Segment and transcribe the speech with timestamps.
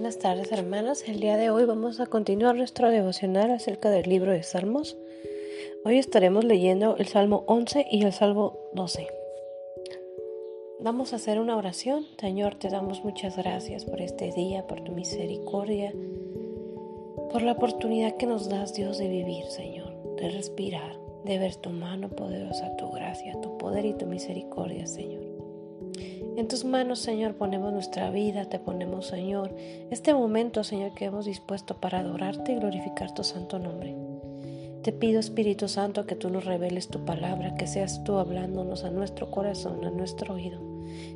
[0.00, 4.32] Buenas tardes hermanos, el día de hoy vamos a continuar nuestro devocional acerca del libro
[4.32, 4.96] de Salmos.
[5.84, 9.08] Hoy estaremos leyendo el Salmo 11 y el Salmo 12.
[10.80, 12.06] Vamos a hacer una oración.
[12.18, 15.92] Señor, te damos muchas gracias por este día, por tu misericordia,
[17.30, 21.68] por la oportunidad que nos das Dios de vivir, Señor, de respirar, de ver tu
[21.68, 25.29] mano poderosa, tu gracia, tu poder y tu misericordia, Señor.
[26.40, 29.54] En tus manos, Señor, ponemos nuestra vida, te ponemos, Señor,
[29.90, 33.94] este momento, Señor, que hemos dispuesto para adorarte y glorificar tu santo nombre.
[34.82, 38.90] Te pido, Espíritu Santo, que tú nos reveles tu palabra, que seas tú hablándonos a
[38.90, 40.62] nuestro corazón, a nuestro oído.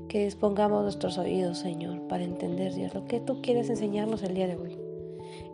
[0.09, 4.47] Que dispongamos nuestros oídos, Señor, para entender, Dios, lo que tú quieres enseñarnos el día
[4.47, 4.79] de hoy.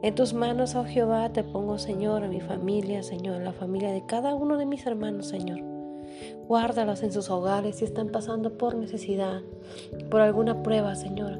[0.02, 3.92] En tus manos, oh Jehová, te pongo, Señor, a mi familia, Señor, a la familia
[3.92, 5.79] de cada uno de mis hermanos, Señor.
[6.46, 9.42] Guárdalos en sus hogares si están pasando por necesidad,
[10.10, 11.38] por alguna prueba, Señor.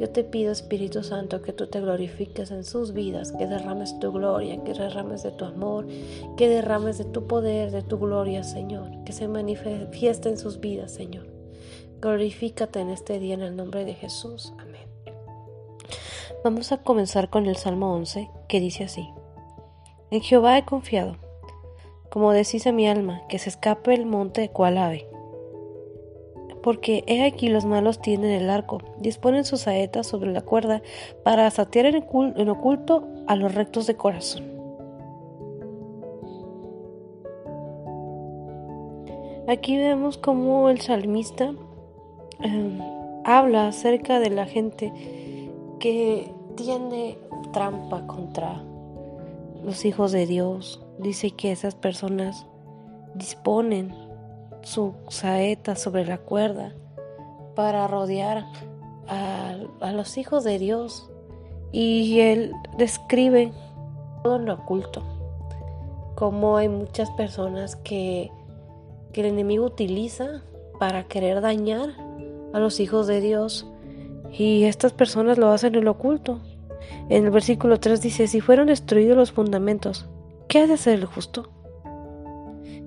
[0.00, 4.12] Yo te pido, Espíritu Santo, que tú te glorifiques en sus vidas, que derrames tu
[4.12, 5.88] gloria, que derrames de tu amor,
[6.36, 10.92] que derrames de tu poder, de tu gloria, Señor, que se manifieste en sus vidas,
[10.92, 11.26] Señor.
[12.00, 14.52] Glorifícate en este día en el nombre de Jesús.
[14.58, 14.88] Amén.
[16.44, 19.08] Vamos a comenzar con el Salmo 11, que dice así.
[20.12, 21.16] En Jehová he confiado
[22.10, 25.08] como decís a mi alma, que se escape el monte cual ave.
[26.62, 30.82] Porque he aquí los malos tienen el arco, disponen sus saetas sobre la cuerda
[31.22, 34.58] para satear en oculto a los rectos de corazón.
[39.48, 41.54] Aquí vemos cómo el salmista
[42.40, 42.80] em,
[43.24, 44.92] habla acerca de la gente
[45.80, 47.16] que tiene
[47.50, 48.62] trampa contra
[49.64, 52.46] los hijos de Dios, dice que esas personas
[53.14, 53.94] disponen
[54.62, 56.74] su saeta sobre la cuerda
[57.54, 58.44] para rodear
[59.08, 61.10] a, los hijos de Dios.
[61.72, 63.52] Y él describe
[64.22, 65.02] todo lo oculto,
[66.14, 68.30] como hay muchas personas que,
[69.12, 70.42] que el enemigo utiliza
[70.78, 71.90] para querer dañar
[72.52, 73.66] a los hijos de Dios.
[74.30, 76.40] Y estas personas lo hacen en lo oculto.
[77.08, 80.08] En el versículo 3 dice, si fueron destruidos los fundamentos,
[80.48, 81.50] ¿Qué ha de hacer el justo?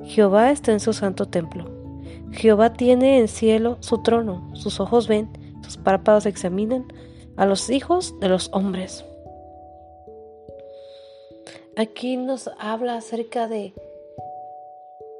[0.05, 1.65] Jehová está en su santo templo.
[2.31, 5.29] Jehová tiene en cielo su trono, sus ojos ven,
[5.63, 6.91] sus párpados examinan
[7.37, 9.05] a los hijos de los hombres.
[11.77, 13.73] Aquí nos habla acerca de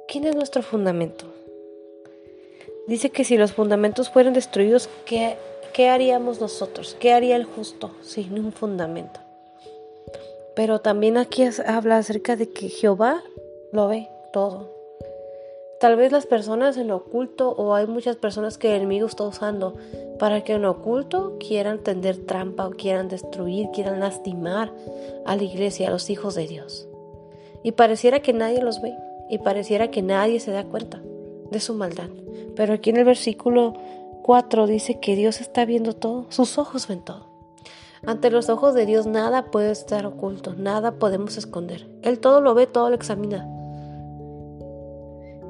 [0.08, 1.26] quién es nuestro fundamento.
[2.88, 5.36] Dice que si los fundamentos fueran destruidos, ¿qué,
[5.72, 6.96] ¿qué haríamos nosotros?
[6.98, 9.20] ¿Qué haría el justo sin un fundamento?
[10.54, 13.22] Pero también aquí habla acerca de que Jehová
[13.72, 14.70] lo ve todo.
[15.80, 19.74] Tal vez las personas en oculto o hay muchas personas que el enemigo está usando
[20.18, 24.72] para que en oculto quieran tender trampa o quieran destruir, quieran lastimar
[25.24, 26.86] a la iglesia, a los hijos de Dios.
[27.64, 28.94] Y pareciera que nadie los ve
[29.28, 31.02] y pareciera que nadie se da cuenta
[31.50, 32.10] de su maldad.
[32.54, 33.74] Pero aquí en el versículo
[34.22, 37.31] 4 dice que Dios está viendo todo, sus ojos ven todo.
[38.04, 41.88] Ante los ojos de Dios nada puede estar oculto, nada podemos esconder.
[42.02, 43.48] Él todo lo ve, todo lo examina.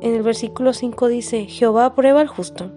[0.03, 2.71] En el versículo 5 dice, Jehová aprueba al justo,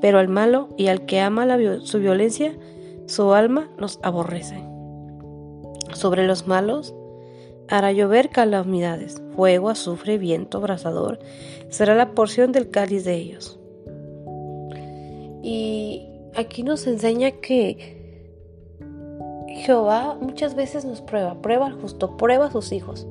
[0.00, 1.46] pero al malo y al que ama
[1.82, 2.56] su violencia,
[3.04, 4.64] su alma los aborrece.
[5.92, 6.94] Sobre los malos
[7.68, 11.18] hará llover calamidades, fuego, azufre, viento, abrasador,
[11.68, 13.60] será la porción del cáliz de ellos.
[15.42, 17.99] Y aquí nos enseña que
[19.60, 23.06] Jehová muchas veces nos prueba, prueba al justo, prueba a sus hijos.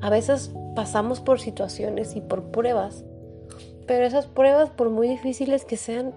[0.00, 3.04] A veces pasamos por situaciones y por pruebas,
[3.86, 6.14] pero esas pruebas, por muy difíciles que sean,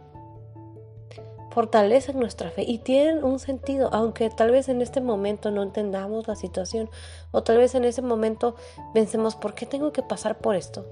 [1.51, 6.27] fortalecen nuestra fe y tienen un sentido, aunque tal vez en este momento no entendamos
[6.27, 6.89] la situación
[7.31, 8.55] o tal vez en ese momento
[8.93, 10.85] pensemos, ¿por qué tengo que pasar por esto?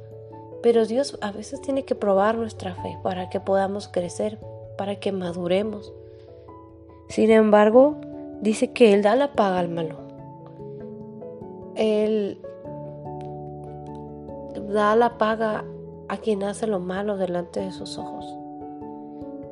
[0.62, 4.40] Pero Dios a veces tiene que probar nuestra fe para que podamos crecer,
[4.78, 5.94] para que maduremos.
[7.10, 7.98] Sin embargo,
[8.42, 9.98] dice que Él da la paga al malo.
[11.76, 12.42] Él
[14.70, 15.64] da la paga
[16.08, 18.26] a quien hace lo malo delante de sus ojos.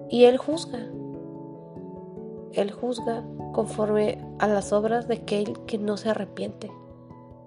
[0.09, 0.79] Y Él juzga.
[2.53, 3.23] Él juzga
[3.53, 6.69] conforme a las obras de aquel que no se arrepiente.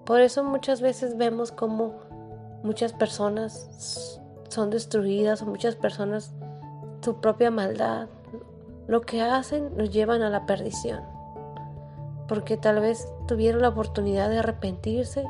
[0.03, 1.93] Por eso muchas veces vemos como
[2.63, 6.33] muchas personas son destruidas o muchas personas
[7.01, 8.07] su propia maldad,
[8.87, 11.14] lo que hacen nos llevan a la perdición
[12.27, 15.23] porque tal vez tuvieron la oportunidad de arrepentirse,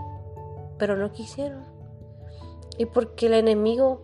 [0.78, 1.64] pero no quisieron.
[2.78, 4.02] Y porque el enemigo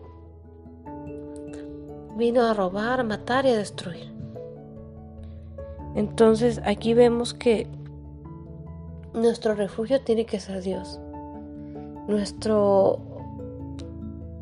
[2.16, 4.12] vino a robar, a matar y a destruir.
[5.94, 7.66] Entonces aquí vemos que
[9.14, 11.00] nuestro refugio tiene que ser Dios.
[12.08, 12.98] Nuestro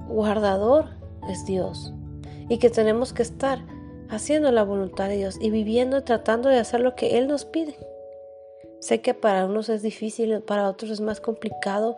[0.08, 0.86] guardador
[1.28, 1.92] es Dios.
[2.48, 3.60] Y que tenemos que estar
[4.08, 7.44] haciendo la voluntad de Dios y viviendo y tratando de hacer lo que Él nos
[7.44, 7.76] pide.
[8.80, 11.96] Sé que para unos es difícil, para otros es más complicado,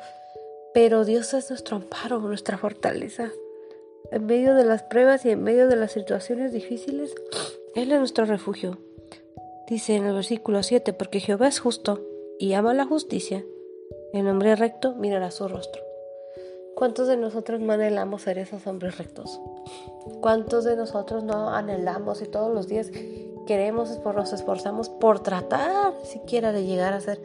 [0.75, 3.31] pero Dios es nuestro amparo, nuestra fortaleza.
[4.11, 7.15] En medio de las pruebas y en medio de las situaciones difíciles,
[7.75, 8.79] Él es nuestro refugio.
[9.69, 12.05] Dice en el versículo 7, porque Jehová es justo
[12.39, 13.45] y ama la justicia,
[14.13, 15.83] el hombre recto mirará su rostro.
[16.75, 19.41] ¿Cuántos de nosotros no anhelamos ser esos hombres rectos?
[20.21, 22.91] ¿Cuántos de nosotros no anhelamos y todos los días
[23.45, 27.21] queremos, nos esforzamos por tratar siquiera de llegar a ser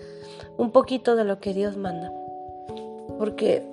[0.57, 2.11] un poquito de lo que Dios manda?
[3.17, 3.65] Porque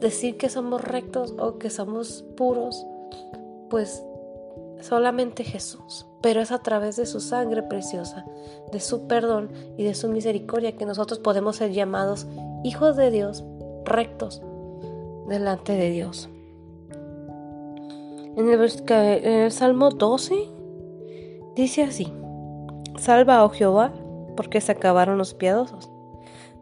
[0.00, 2.86] decir que somos rectos o que somos puros,
[3.68, 4.02] pues
[4.80, 6.06] solamente Jesús.
[6.20, 8.24] Pero es a través de su sangre preciosa,
[8.72, 12.26] de su perdón y de su misericordia que nosotros podemos ser llamados
[12.64, 13.44] hijos de Dios,
[13.84, 14.42] rectos
[15.28, 16.28] delante de Dios.
[18.36, 20.57] En el, Salmo 12
[21.62, 22.12] dice así,
[22.98, 23.92] Salva, oh Jehová,
[24.36, 25.90] porque se acabaron los piadosos,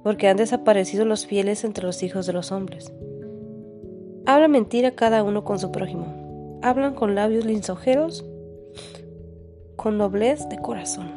[0.02, 2.92] porque han desaparecido los fieles entre los hijos de los hombres.
[4.24, 8.24] Habla mentira cada uno con su prójimo, hablan con labios linsojeros,
[9.76, 11.10] con noblez de corazón.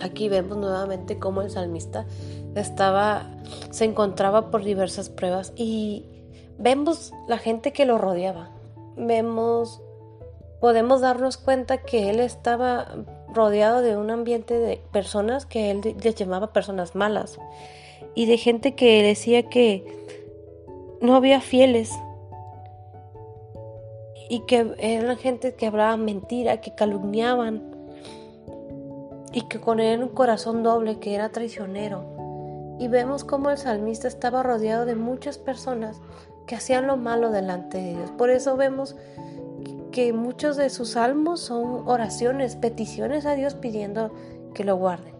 [0.00, 2.06] Aquí vemos nuevamente cómo el salmista
[2.54, 3.30] estaba,
[3.70, 6.06] se encontraba por diversas pruebas y
[6.58, 8.50] vemos la gente que lo rodeaba.
[8.96, 9.80] Vemos,
[10.62, 12.86] podemos darnos cuenta que él estaba
[13.34, 17.40] rodeado de un ambiente de personas que él les llamaba personas malas
[18.14, 19.84] y de gente que decía que
[21.00, 21.90] no había fieles
[24.28, 27.64] y que eran gente que hablaban mentira, que calumniaban
[29.32, 34.06] y que con él un corazón doble, que era traicionero y vemos cómo el salmista
[34.06, 36.00] estaba rodeado de muchas personas
[36.46, 38.12] que hacían lo malo delante de Dios.
[38.12, 38.94] Por eso vemos
[39.92, 44.12] que muchos de sus salmos son oraciones, peticiones a Dios pidiendo
[44.54, 45.14] que lo guarden.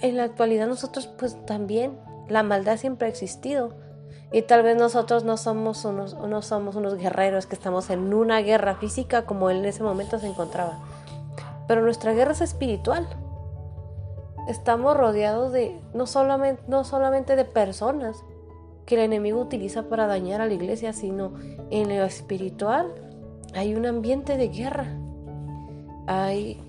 [0.00, 1.98] En la actualidad nosotros pues también
[2.28, 3.74] la maldad siempre ha existido
[4.32, 8.40] y tal vez nosotros no somos unos, no somos unos guerreros que estamos en una
[8.40, 10.78] guerra física como él en ese momento se encontraba.
[11.68, 13.06] Pero nuestra guerra es espiritual
[14.46, 18.22] estamos rodeados de no solamente, no solamente de personas
[18.86, 21.34] que el enemigo utiliza para dañar a la iglesia, sino
[21.70, 22.94] en lo espiritual
[23.54, 24.86] hay un ambiente de guerra.
[26.06, 26.60] Hay,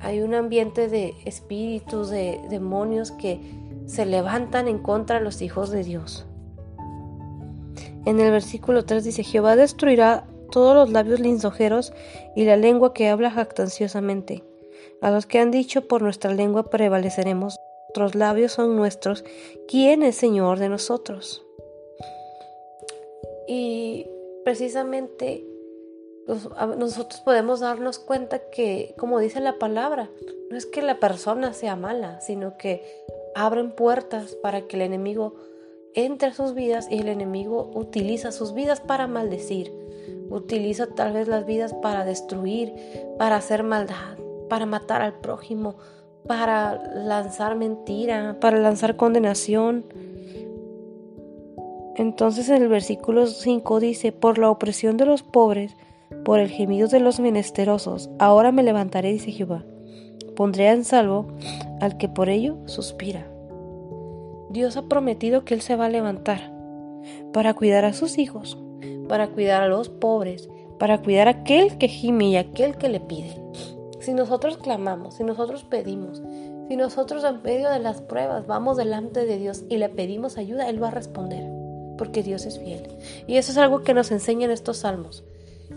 [0.00, 3.40] hay un ambiente de espíritus, de demonios que
[3.86, 6.26] se levantan en contra de los hijos de Dios.
[8.04, 11.92] En el versículo 3 dice, Jehová destruirá todos los labios linsojeros
[12.34, 14.44] y la lengua que habla jactanciosamente.
[15.00, 17.56] A los que han dicho por nuestra lengua prevaleceremos,
[17.92, 19.22] nuestros labios son nuestros,
[19.68, 21.44] ¿quién es Señor de nosotros?
[23.46, 24.08] Y
[24.46, 25.46] precisamente
[26.78, 30.08] nosotros podemos darnos cuenta que, como dice la palabra,
[30.50, 32.82] no es que la persona sea mala, sino que
[33.34, 35.34] abren puertas para que el enemigo
[35.92, 39.70] entre a sus vidas y el enemigo utiliza sus vidas para maldecir,
[40.30, 42.72] utiliza tal vez las vidas para destruir,
[43.18, 44.16] para hacer maldad
[44.52, 45.76] para matar al prójimo,
[46.26, 49.84] para lanzar mentira, para lanzar condenación.
[51.96, 55.76] Entonces en el versículo 5 dice, por la opresión de los pobres,
[56.24, 59.64] por el gemido de los menesterosos, ahora me levantaré, dice Jehová,
[60.36, 61.26] pondré en salvo
[61.80, 63.26] al que por ello suspira.
[64.50, 66.52] Dios ha prometido que Él se va a levantar
[67.32, 68.58] para cuidar a sus hijos,
[69.08, 70.48] para cuidar a los pobres,
[70.78, 73.41] para cuidar a aquel que gime y aquel que le pide.
[74.02, 76.20] Si nosotros clamamos, si nosotros pedimos,
[76.68, 80.68] si nosotros en medio de las pruebas vamos delante de Dios y le pedimos ayuda,
[80.68, 81.48] Él va a responder,
[81.96, 82.88] porque Dios es fiel.
[83.28, 85.22] Y eso es algo que nos enseñan estos salmos,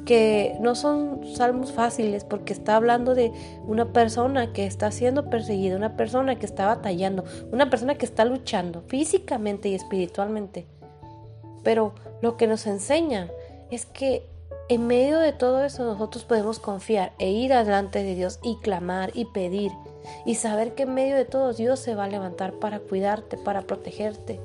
[0.08, 3.32] que no son salmos fáciles, porque está hablando de
[3.68, 8.26] una persona que está siendo perseguida, una persona que está batallando, una persona que está
[8.26, 10.66] luchando físicamente y espiritualmente.
[11.64, 13.30] Pero lo que nos enseñan
[13.70, 14.28] es que
[14.68, 19.12] en medio de todo eso nosotros podemos confiar e ir adelante de Dios y clamar
[19.14, 19.72] y pedir
[20.26, 23.62] y saber que en medio de todo Dios se va a levantar para cuidarte, para
[23.62, 24.40] protegerte.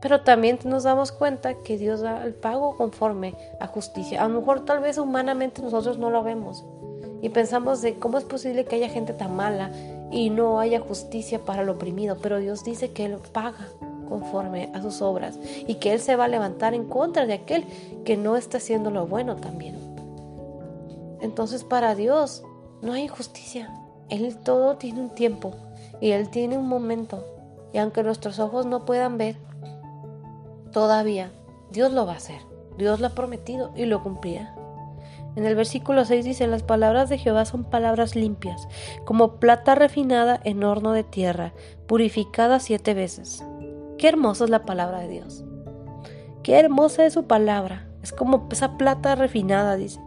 [0.00, 4.22] Pero también nos damos cuenta que Dios da el pago conforme a justicia.
[4.22, 6.64] A lo mejor tal vez humanamente nosotros no lo vemos
[7.20, 9.72] y pensamos de cómo es posible que haya gente tan mala
[10.10, 13.68] y no haya justicia para el oprimido, pero Dios dice que Él paga
[14.08, 17.64] conforme a sus obras y que Él se va a levantar en contra de aquel
[18.04, 19.76] que no está haciendo lo bueno también.
[21.20, 22.42] Entonces para Dios
[22.82, 23.74] no hay injusticia.
[24.08, 25.52] Él todo tiene un tiempo
[26.00, 27.24] y Él tiene un momento.
[27.72, 29.36] Y aunque nuestros ojos no puedan ver,
[30.72, 31.30] todavía
[31.70, 32.40] Dios lo va a hacer.
[32.78, 34.54] Dios lo ha prometido y lo cumplirá.
[35.36, 38.66] En el versículo 6 dice, las palabras de Jehová son palabras limpias,
[39.04, 41.52] como plata refinada en horno de tierra,
[41.86, 43.44] purificada siete veces.
[43.98, 45.44] Qué hermosa es la palabra de Dios.
[46.42, 47.88] Qué hermosa es su palabra.
[48.02, 50.00] Es como esa plata refinada, dice.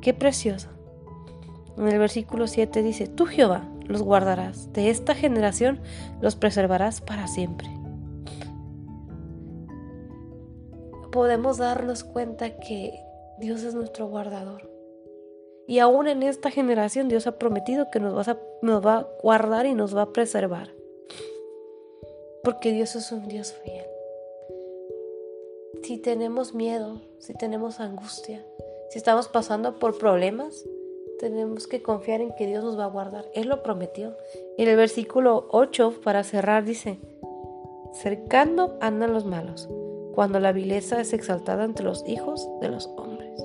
[0.00, 0.70] Qué preciosa.
[1.76, 5.80] En el versículo 7 dice, tú Jehová los guardarás, de esta generación
[6.20, 7.68] los preservarás para siempre.
[11.10, 12.94] Podemos darnos cuenta que
[13.38, 14.70] Dios es nuestro guardador.
[15.66, 18.26] Y aún en esta generación Dios ha prometido que nos,
[18.62, 20.81] nos va a guardar y nos va a preservar.
[22.44, 23.86] Porque Dios es un Dios fiel.
[25.82, 28.44] Si tenemos miedo, si tenemos angustia,
[28.90, 30.64] si estamos pasando por problemas,
[31.20, 33.30] tenemos que confiar en que Dios nos va a guardar.
[33.32, 34.16] Él lo prometió.
[34.58, 36.98] En el versículo 8, para cerrar, dice,
[37.92, 39.68] cercando andan los malos,
[40.12, 43.40] cuando la vileza es exaltada entre los hijos de los hombres.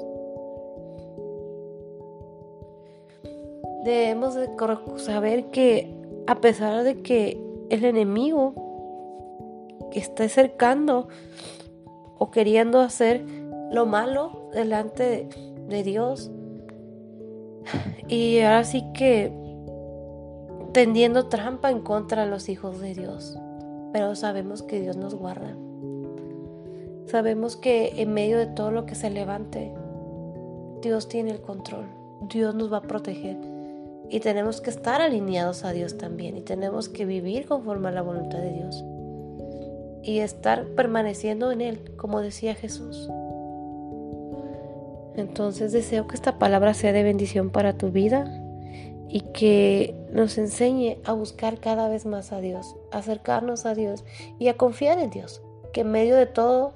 [3.84, 4.50] Debemos de
[4.98, 5.94] saber que
[6.26, 7.40] a pesar de que
[7.70, 8.67] el enemigo
[10.00, 11.08] está cercando
[12.18, 13.26] o queriendo hacer
[13.72, 15.30] lo malo delante
[15.68, 16.32] de Dios,
[18.08, 19.32] y ahora sí que
[20.74, 23.38] tendiendo trampa en contra de los hijos de Dios.
[23.94, 25.56] Pero sabemos que Dios nos guarda.
[27.06, 29.74] Sabemos que en medio de todo lo que se levante,
[30.82, 31.86] Dios tiene el control.
[32.30, 33.38] Dios nos va a proteger.
[34.10, 36.38] Y tenemos que estar alineados a Dios también.
[36.38, 38.84] Y tenemos que vivir conforme a la voluntad de Dios.
[40.04, 43.10] Y estar permaneciendo en Él, como decía Jesús.
[45.16, 48.32] Entonces deseo que esta palabra sea de bendición para tu vida
[49.10, 54.06] y que nos enseñe a buscar cada vez más a Dios, a acercarnos a Dios
[54.38, 55.42] y a confiar en Dios,
[55.74, 56.74] que en medio de todo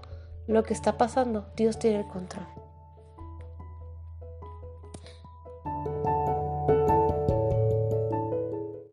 [0.47, 2.60] lo que está pasando, Dios tiene el control.